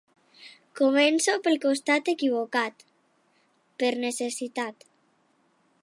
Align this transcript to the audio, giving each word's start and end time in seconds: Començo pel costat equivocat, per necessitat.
Començo 0.79 1.35
pel 1.47 1.59
costat 1.65 2.09
equivocat, 2.15 2.83
per 3.83 3.93
necessitat. 4.07 4.89